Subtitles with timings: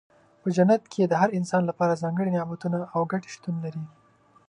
[0.41, 3.83] په جنت کې د هر انسان لپاره ځانګړي نعمتونه او ګټې شتون لري.